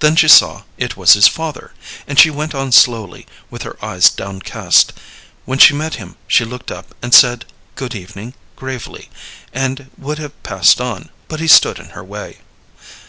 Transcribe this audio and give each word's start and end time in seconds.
Then 0.00 0.16
she 0.16 0.26
saw 0.26 0.64
it 0.76 0.96
was 0.96 1.12
his 1.12 1.28
father, 1.28 1.70
and 2.08 2.18
she 2.18 2.30
went 2.30 2.52
on 2.52 2.72
slowly, 2.72 3.28
with 3.48 3.62
her 3.62 3.76
eyes 3.80 4.10
downcast. 4.10 4.92
When 5.44 5.60
she 5.60 5.72
met 5.72 5.94
him 5.94 6.16
she 6.26 6.44
looked 6.44 6.72
up 6.72 6.96
and 7.00 7.14
said 7.14 7.44
good 7.76 7.94
evening, 7.94 8.34
gravely, 8.56 9.08
and 9.52 9.88
would 9.96 10.18
have 10.18 10.42
passed 10.42 10.80
on, 10.80 11.10
but 11.28 11.38
he 11.38 11.46
stood 11.46 11.78
in 11.78 11.90
her 11.90 12.02
way. 12.02 12.38